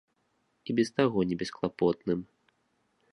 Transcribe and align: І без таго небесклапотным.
І 0.67 0.75
без 0.79 0.89
таго 0.99 1.19
небесклапотным. 1.33 2.19